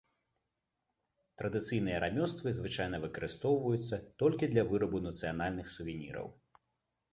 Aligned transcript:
Традыцыйныя 1.41 1.97
рамёствы 2.05 2.47
звычайна 2.61 3.01
выкарыстоўваюцца 3.05 4.01
толькі 4.25 4.51
для 4.57 4.67
вырабу 4.73 5.05
нацыянальных 5.07 5.67
сувеніраў. 5.79 6.27